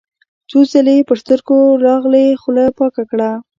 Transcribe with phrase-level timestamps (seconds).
[0.49, 3.29] څو ځله يې پر سترګو لاغلې خوله پاکه کړه.